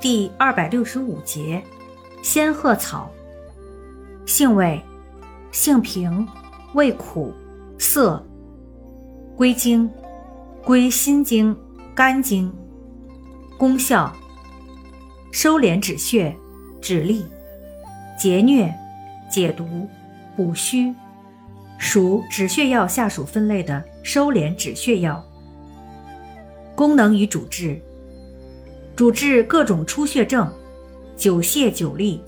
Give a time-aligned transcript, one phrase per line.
[0.00, 1.60] 第二百六十五节，
[2.22, 3.10] 仙鹤草。
[4.26, 4.80] 性味：
[5.50, 6.24] 性平，
[6.74, 7.34] 味苦
[7.80, 8.24] 涩。
[9.36, 9.90] 归经：
[10.64, 11.56] 归心经、
[11.96, 12.52] 肝经。
[13.58, 14.14] 功效：
[15.32, 16.32] 收敛止血、
[16.80, 17.24] 止痢、
[18.16, 18.72] 解疟、
[19.28, 19.88] 解毒、
[20.36, 20.94] 补虚。
[21.76, 25.24] 属止血药下属分类的收敛止血药。
[26.76, 27.82] 功能与主治。
[28.98, 30.52] 主治各种出血症、
[31.16, 32.18] 久泻久痢、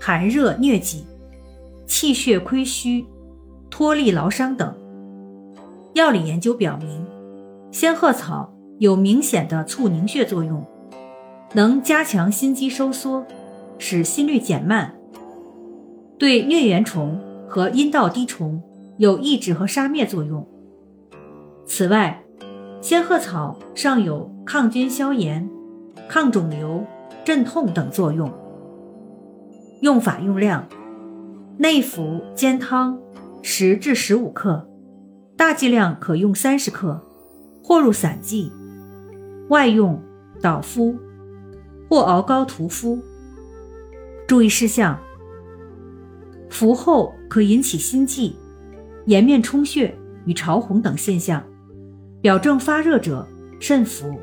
[0.00, 1.04] 寒热疟疾、
[1.86, 3.04] 气血亏虚、
[3.68, 4.74] 脱力劳伤等。
[5.92, 7.04] 药理研究表明，
[7.70, 10.64] 仙鹤草有明显的促凝血作用，
[11.52, 13.26] 能加强心肌收缩，
[13.76, 14.94] 使心率减慢，
[16.18, 18.62] 对疟原虫和阴道滴虫
[18.96, 20.48] 有抑制和杀灭作用。
[21.66, 22.24] 此外，
[22.80, 25.50] 仙鹤草尚有抗菌消炎。
[26.08, 26.84] 抗肿瘤、
[27.24, 28.32] 镇痛等作用。
[29.80, 30.66] 用法用量：
[31.58, 32.98] 内服煎汤，
[33.42, 34.66] 十至十五克，
[35.36, 37.00] 大剂量可用三十克，
[37.62, 38.50] 或入散剂；
[39.48, 40.00] 外用
[40.40, 40.96] 捣敷，
[41.88, 42.98] 或熬膏涂敷。
[44.26, 44.98] 注意事项：
[46.48, 48.34] 服后可引起心悸、
[49.06, 51.42] 颜面充血与潮红等现象，
[52.22, 53.26] 表症发热者
[53.60, 54.18] 慎服。